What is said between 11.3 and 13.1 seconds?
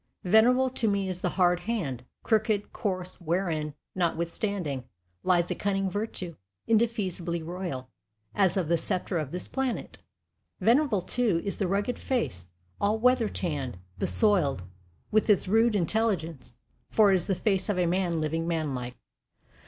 is the rugged face, all